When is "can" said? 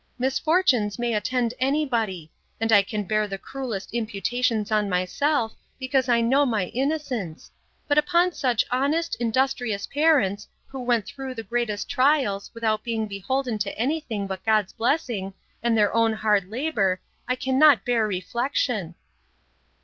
2.81-3.03